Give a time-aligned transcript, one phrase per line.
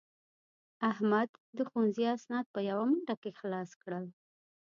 [0.91, 4.05] احمد د ښوونځي اسناد په یوه منډه کې خلاص کړل.